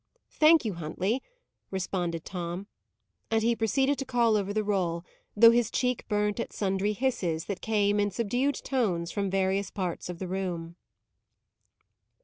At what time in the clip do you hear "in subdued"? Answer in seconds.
7.99-8.55